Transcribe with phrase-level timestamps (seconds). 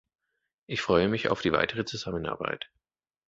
[0.65, 2.71] Ich freue mich auf die weitere Zusammenarbeit.